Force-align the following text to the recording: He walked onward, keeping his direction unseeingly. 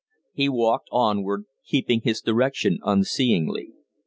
He 0.33 0.49
walked 0.49 0.87
onward, 0.91 1.45
keeping 1.63 2.01
his 2.01 2.21
direction 2.21 2.79
unseeingly. 2.81 3.73